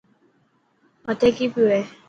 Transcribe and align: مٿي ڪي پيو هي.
مٿي 1.05 1.29
ڪي 1.37 1.45
پيو 1.53 1.65
هي. 1.73 1.81